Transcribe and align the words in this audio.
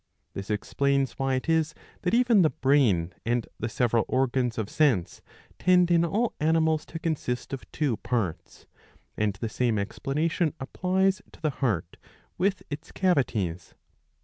This 0.33 0.49
explains 0.49 1.19
why 1.19 1.35
it 1.35 1.47
is 1.47 1.75
that 2.01 2.15
even 2.15 2.41
the 2.41 2.49
brain 2.49 3.13
and 3.23 3.47
the 3.59 3.69
several 3.69 4.03
organs 4.07 4.57
of 4.57 4.67
sense 4.67 5.21
tend 5.59 5.91
in 5.91 6.03
all 6.03 6.33
animals 6.39 6.87
to 6.87 6.97
consist 6.97 7.53
of 7.53 7.71
two 7.71 7.97
parts; 7.97 8.65
and 9.15 9.33
the 9.35 9.47
same 9.47 9.77
explanation 9.77 10.55
applies 10.59 11.21
to 11.33 11.39
the 11.39 11.51
heart 11.51 11.97
with 12.39 12.63
its 12.71 12.91
cavities. 12.91 13.75